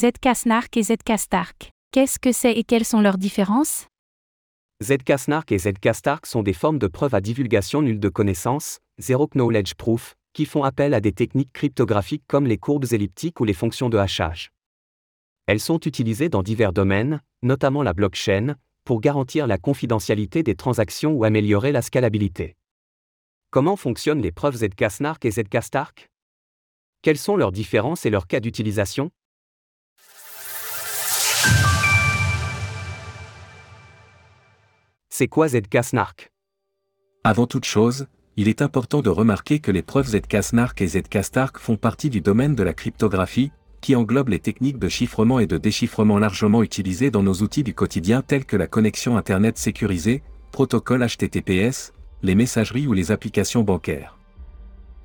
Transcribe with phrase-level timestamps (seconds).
[0.00, 1.72] ZK-SNARK et ZK-STARK.
[1.92, 3.86] Qu'est-ce que c'est et quelles sont leurs différences?
[4.82, 9.74] ZK-SNARK et ZK-STARK sont des formes de preuves à divulgation nulle de connaissance, Zero Knowledge
[9.74, 13.90] Proof, qui font appel à des techniques cryptographiques comme les courbes elliptiques ou les fonctions
[13.90, 14.52] de hachage.
[15.44, 18.54] Elles sont utilisées dans divers domaines, notamment la blockchain,
[18.86, 22.56] pour garantir la confidentialité des transactions ou améliorer la scalabilité.
[23.50, 26.08] Comment fonctionnent les preuves ZK-SNARK et ZK-STARK
[27.02, 29.10] Quelles sont leurs différences et leurs cas d'utilisation?
[35.20, 36.32] C'est quoi ZK-SNARK
[37.24, 38.06] Avant toute chose,
[38.38, 42.54] il est important de remarquer que les preuves ZK-SNARK et ZK-STARK font partie du domaine
[42.54, 43.52] de la cryptographie,
[43.82, 47.74] qui englobe les techniques de chiffrement et de déchiffrement largement utilisées dans nos outils du
[47.74, 54.16] quotidien tels que la connexion Internet sécurisée, protocole HTTPS, les messageries ou les applications bancaires.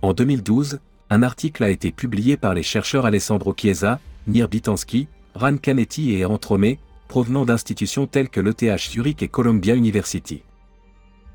[0.00, 5.58] En 2012, un article a été publié par les chercheurs Alessandro Chiesa, Nir Bitansky, Ran
[5.58, 10.42] Canetti et Antromé, provenant d'institutions telles que l'ETH Zurich et Columbia University.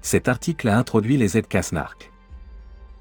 [0.02, 2.12] Cet article a introduit les ZK-SNARK.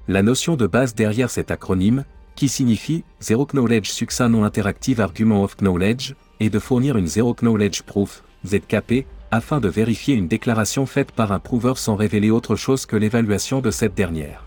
[0.07, 2.03] La notion de base derrière cet acronyme,
[2.35, 7.33] qui signifie Zero Knowledge Succinct Non Interactive Argument of Knowledge, est de fournir une Zero
[7.33, 12.55] Knowledge Proof, ZKP, afin de vérifier une déclaration faite par un prouveur sans révéler autre
[12.55, 14.45] chose que l'évaluation de cette dernière.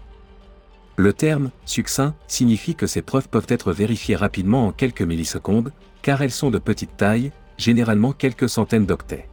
[0.96, 6.22] Le terme succinct signifie que ces preuves peuvent être vérifiées rapidement en quelques millisecondes, car
[6.22, 9.28] elles sont de petite taille, généralement quelques centaines d'octets.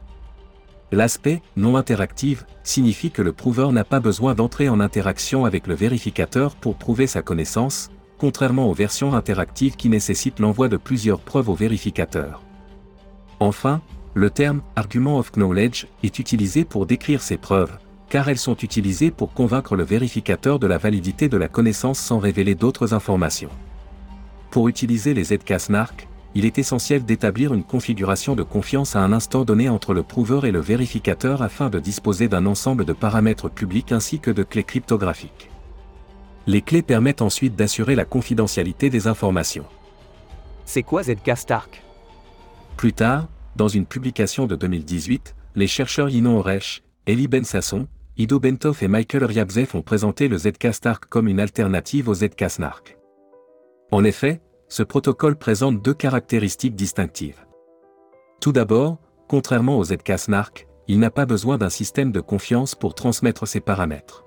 [0.92, 5.74] L'aspect non interactive signifie que le prouveur n'a pas besoin d'entrer en interaction avec le
[5.74, 11.50] vérificateur pour prouver sa connaissance, contrairement aux versions interactives qui nécessitent l'envoi de plusieurs preuves
[11.50, 12.44] au vérificateur.
[13.40, 13.82] Enfin,
[14.14, 17.76] le terme argument of knowledge est utilisé pour décrire ces preuves,
[18.10, 22.20] car elles sont utilisées pour convaincre le vérificateur de la validité de la connaissance sans
[22.20, 23.50] révéler d'autres informations.
[24.52, 29.46] Pour utiliser les ZK-SNARK, il est essentiel d'établir une configuration de confiance à un instant
[29.46, 33.92] donné entre le prouveur et le vérificateur afin de disposer d'un ensemble de paramètres publics
[33.92, 35.50] ainsi que de clés cryptographiques.
[36.48, 39.66] Les clés permettent ensuite d'assurer la confidentialité des informations.
[40.66, 41.84] C'est quoi ZK-STARK
[42.78, 47.88] Plus tard, dans une publication de 2018, les chercheurs Yino Oresh, Eli Ben Sasson,
[48.18, 52.98] Ido Bentov et Michael Ryabzev ont présenté le ZK-STARK comme une alternative au ZK-SNARK.
[53.92, 54.42] En effet,
[54.74, 57.46] ce protocole présente deux caractéristiques distinctives.
[58.42, 58.98] Tout d'abord,
[59.28, 64.26] contrairement au ZK-SNARK, il n'a pas besoin d'un système de confiance pour transmettre ses paramètres.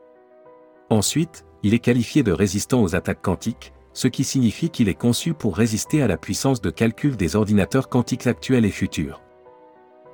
[0.89, 5.35] Ensuite, il est qualifié de résistant aux attaques quantiques, ce qui signifie qu'il est conçu
[5.35, 9.23] pour résister à la puissance de calcul des ordinateurs quantiques actuels et futurs.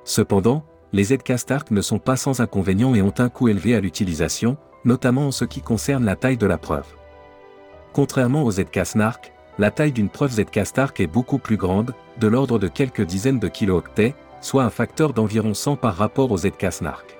[0.03, 4.57] Cependant, les ZK-STARK ne sont pas sans inconvénients et ont un coût élevé à l'utilisation,
[4.83, 6.87] notamment en ce qui concerne la taille de la preuve.
[7.93, 12.67] Contrairement aux ZK-SNARK, la taille d'une preuve ZK-STARK est beaucoup plus grande, de l'ordre de
[12.67, 17.17] quelques dizaines de kilooctets, soit un facteur d'environ 100 par rapport aux ZK-SNARK.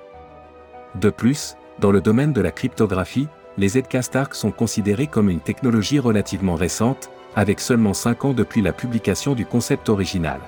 [0.96, 6.00] De plus, dans le domaine de la cryptographie, les ZK-STARK sont considérés comme une technologie
[6.00, 10.40] relativement récente, avec seulement 5 ans depuis la publication du concept original.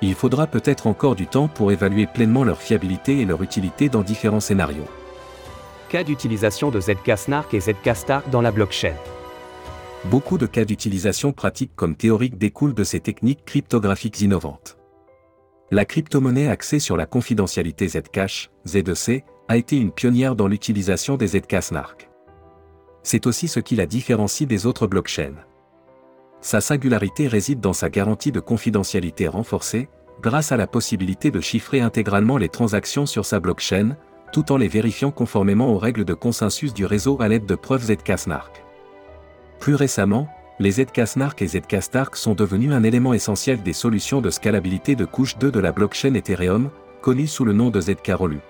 [0.00, 4.02] Il faudra peut-être encore du temps pour évaluer pleinement leur fiabilité et leur utilité dans
[4.02, 4.88] différents scénarios.
[5.88, 8.94] Cas d'utilisation de ZK-SNARK et ZK-STARK dans la blockchain.
[10.04, 14.78] Beaucoup de cas d'utilisation pratiques comme théoriques découlent de ces techniques cryptographiques innovantes.
[15.72, 21.26] La crypto-monnaie axée sur la confidentialité Zcash, Z2C, a été une pionnière dans l'utilisation des
[21.26, 22.08] ZK-SNARK.
[23.02, 25.34] C'est aussi ce qui la différencie des autres blockchains.
[26.40, 29.88] Sa singularité réside dans sa garantie de confidentialité renforcée,
[30.22, 33.96] grâce à la possibilité de chiffrer intégralement les transactions sur sa blockchain,
[34.32, 37.86] tout en les vérifiant conformément aux règles de consensus du réseau à l'aide de preuves
[37.90, 38.67] ZK-SNARK.
[39.60, 40.28] Plus récemment,
[40.60, 45.38] les ZK-SNARK et ZK-STARK sont devenus un élément essentiel des solutions de scalabilité de couche
[45.38, 46.70] 2 de la blockchain Ethereum,
[47.00, 48.42] connue sous le nom de ZK Rollup.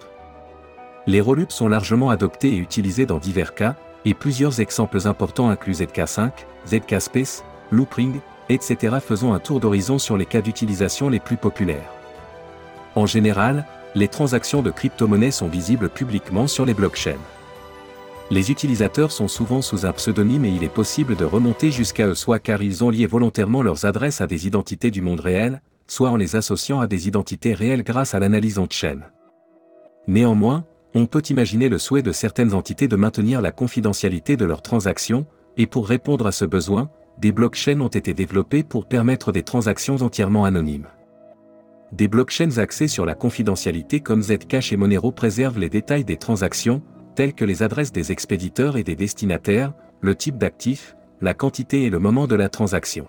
[1.06, 5.82] Les Rollups sont largement adoptés et utilisés dans divers cas, et plusieurs exemples importants incluent
[5.82, 6.30] ZK5,
[6.66, 8.96] ZK Space, Loopring, etc.
[9.06, 11.92] Faisons un tour d'horizon sur les cas d'utilisation les plus populaires.
[12.94, 17.18] En général, les transactions de crypto-monnaies sont visibles publiquement sur les blockchains.
[18.30, 22.14] Les utilisateurs sont souvent sous un pseudonyme et il est possible de remonter jusqu'à eux
[22.14, 26.10] soit car ils ont lié volontairement leurs adresses à des identités du monde réel, soit
[26.10, 29.00] en les associant à des identités réelles grâce à l'analyse on-chain.
[30.06, 34.62] Néanmoins, on peut imaginer le souhait de certaines entités de maintenir la confidentialité de leurs
[34.62, 35.26] transactions,
[35.56, 39.96] et pour répondre à ce besoin, des blockchains ont été développées pour permettre des transactions
[39.96, 40.86] entièrement anonymes.
[41.92, 46.82] Des blockchains axées sur la confidentialité comme Zcash et Monero préservent les détails des transactions,
[47.18, 51.90] tels que les adresses des expéditeurs et des destinataires, le type d'actif, la quantité et
[51.90, 53.08] le moment de la transaction.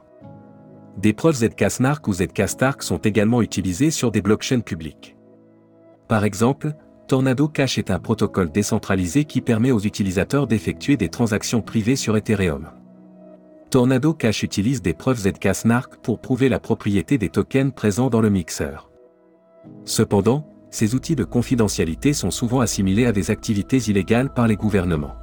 [0.97, 5.15] Des preuves ZK-SNARK ou ZK-STARK sont également utilisées sur des blockchains publiques.
[6.07, 6.73] Par exemple,
[7.07, 12.17] Tornado Cash est un protocole décentralisé qui permet aux utilisateurs d'effectuer des transactions privées sur
[12.17, 12.71] Ethereum.
[13.69, 18.31] Tornado Cash utilise des preuves ZK-SNARK pour prouver la propriété des tokens présents dans le
[18.31, 18.89] mixeur.
[19.85, 25.15] Cependant, ces outils de confidentialité sont souvent assimilés à des activités illégales par les gouvernements.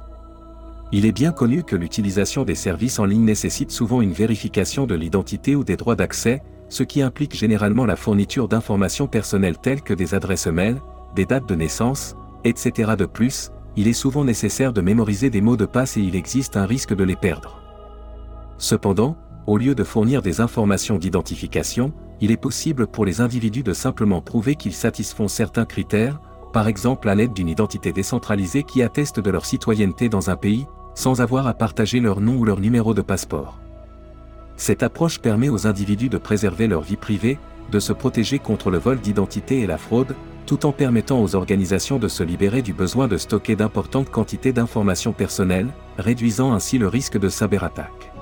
[0.91, 4.95] Il est bien connu que l'utilisation des services en ligne nécessite souvent une vérification de
[4.95, 9.93] l'identité ou des droits d'accès, ce qui implique généralement la fourniture d'informations personnelles telles que
[9.93, 10.77] des adresses mail,
[11.15, 12.93] des dates de naissance, etc.
[12.97, 16.57] De plus, il est souvent nécessaire de mémoriser des mots de passe et il existe
[16.57, 17.61] un risque de les perdre.
[18.57, 23.73] Cependant, au lieu de fournir des informations d'identification, il est possible pour les individus de
[23.73, 26.19] simplement prouver qu'ils satisfont certains critères,
[26.51, 30.65] par exemple à l'aide d'une identité décentralisée qui atteste de leur citoyenneté dans un pays,
[30.95, 33.59] sans avoir à partager leur nom ou leur numéro de passeport.
[34.55, 37.37] Cette approche permet aux individus de préserver leur vie privée,
[37.71, 40.15] de se protéger contre le vol d'identité et la fraude,
[40.47, 45.13] tout en permettant aux organisations de se libérer du besoin de stocker d'importantes quantités d'informations
[45.13, 48.16] personnelles, réduisant ainsi le risque de cyberattaque.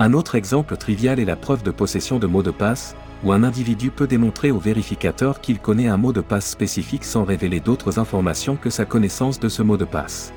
[0.00, 3.42] Un autre exemple trivial est la preuve de possession de mots de passe, où un
[3.42, 7.98] individu peut démontrer au vérificateur qu'il connaît un mot de passe spécifique sans révéler d'autres
[7.98, 10.32] informations que sa connaissance de ce mot de passe.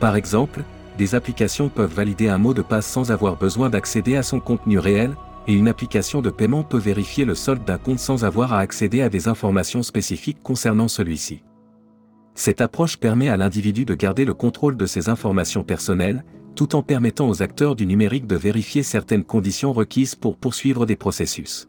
[0.00, 0.64] Par exemple,
[0.98, 4.78] des applications peuvent valider un mot de passe sans avoir besoin d'accéder à son contenu
[4.78, 5.16] réel,
[5.46, 9.00] et une application de paiement peut vérifier le solde d'un compte sans avoir à accéder
[9.00, 11.42] à des informations spécifiques concernant celui-ci.
[12.34, 16.22] Cette approche permet à l'individu de garder le contrôle de ses informations personnelles,
[16.58, 20.96] tout en permettant aux acteurs du numérique de vérifier certaines conditions requises pour poursuivre des
[20.96, 21.68] processus.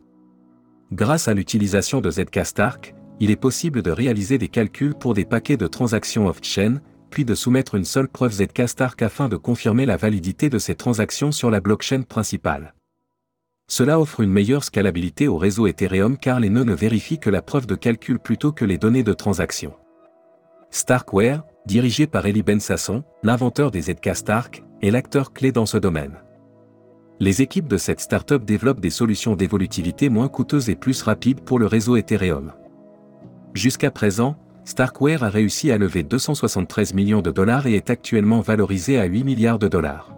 [0.91, 5.57] Grâce à l'utilisation de ZK-STARK, il est possible de réaliser des calculs pour des paquets
[5.57, 6.81] de transactions off-chain,
[7.11, 11.31] puis de soumettre une seule preuve ZK-STARK afin de confirmer la validité de ces transactions
[11.31, 12.73] sur la blockchain principale.
[13.67, 17.43] Cela offre une meilleure scalabilité au réseau Ethereum car les nœuds ne vérifient que la
[17.43, 19.75] preuve de calcul plutôt que les données de transaction.
[20.71, 25.77] Starkware, dirigé par Eli Ben Sasson, l'inventeur des ZK Stark, est l'acteur clé dans ce
[25.77, 26.17] domaine.
[27.19, 31.59] Les équipes de cette startup développent des solutions d'évolutivité moins coûteuses et plus rapides pour
[31.59, 32.53] le réseau Ethereum.
[33.53, 38.99] Jusqu'à présent, Starkware a réussi à lever 273 millions de dollars et est actuellement valorisé
[38.99, 40.15] à 8 milliards de dollars.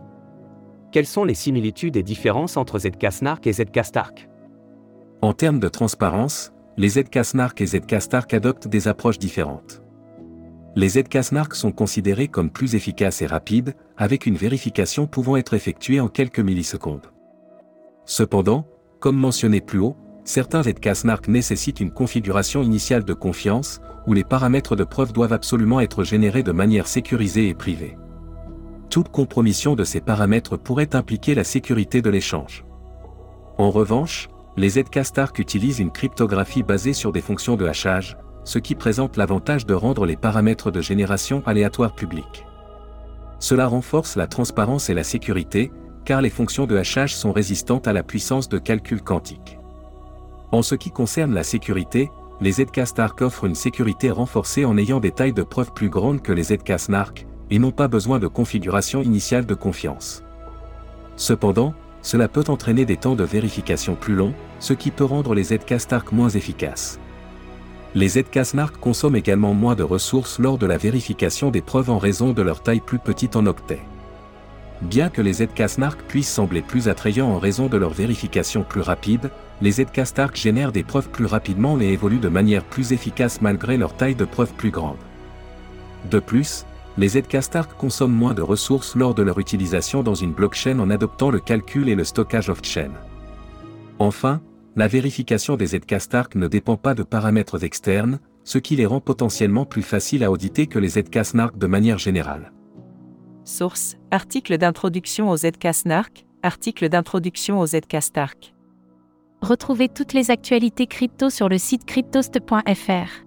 [0.91, 4.27] Quelles sont les similitudes et différences entre ZK-SNARK et ZK-STARK
[5.21, 9.81] En termes de transparence, les ZK-SNARK et ZK-STARK adoptent des approches différentes.
[10.75, 15.99] Les ZK-SNARK sont considérés comme plus efficaces et rapides, avec une vérification pouvant être effectuée
[15.99, 17.11] en quelques millisecondes.
[18.05, 18.65] Cependant,
[19.01, 24.77] comme mentionné plus haut, certains ZK-SNARK nécessitent une configuration initiale de confiance, où les paramètres
[24.77, 27.97] de preuve doivent absolument être générés de manière sécurisée et privée.
[28.89, 32.65] Toute compromission de ces paramètres pourrait impliquer la sécurité de l'échange.
[33.57, 38.75] En revanche, les ZK-STARK utilisent une cryptographie basée sur des fonctions de hachage, ce qui
[38.75, 42.45] présente l'avantage de rendre les paramètres de génération aléatoires publics.
[43.39, 45.71] Cela renforce la transparence et la sécurité,
[46.05, 49.57] car les fonctions de hachage sont résistantes à la puissance de calcul quantique.
[50.51, 52.09] En ce qui concerne la sécurité,
[52.39, 56.31] les ZK-STARK offrent une sécurité renforcée en ayant des tailles de preuves plus grandes que
[56.31, 60.23] les ZK-SNARK, et n'ont pas besoin de configuration initiale de confiance.
[61.17, 65.43] Cependant, cela peut entraîner des temps de vérification plus longs, ce qui peut rendre les
[65.43, 66.99] ZK-STARK moins efficaces.
[67.93, 72.31] Les ZK-SNARK consomment également moins de ressources lors de la vérification des preuves en raison
[72.31, 73.81] de leur taille plus petite en octets.
[74.81, 79.29] Bien que les ZK-SNARK puissent sembler plus attrayants en raison de leur vérification plus rapide,
[79.61, 83.93] les ZK-STARK génèrent des preuves plus rapidement et évoluent de manière plus efficace malgré leur
[83.93, 84.97] taille de preuve plus grande.
[86.09, 86.65] De plus,
[86.97, 91.29] les ZK-STARK consomment moins de ressources lors de leur utilisation dans une blockchain en adoptant
[91.29, 92.91] le calcul et le stockage off-chain.
[93.99, 94.41] Enfin,
[94.75, 99.65] la vérification des ZK-STARK ne dépend pas de paramètres externes, ce qui les rend potentiellement
[99.65, 102.53] plus faciles à auditer que les ZK-SNARK de manière générale.
[103.43, 108.53] Source Article d'introduction aux ZK-SNARK, article d'introduction aux ZK-STARK.
[109.41, 113.25] Retrouvez toutes les actualités crypto sur le site cryptost.fr.